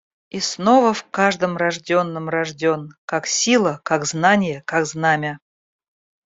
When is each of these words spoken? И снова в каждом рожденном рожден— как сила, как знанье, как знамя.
И 0.31 0.39
снова 0.39 0.95
в 0.95 1.03
каждом 1.11 1.57
рожденном 1.57 2.27
рожден— 2.27 2.89
как 3.05 3.27
сила, 3.27 3.79
как 3.83 4.03
знанье, 4.05 4.63
как 4.65 4.87
знамя. 4.87 5.39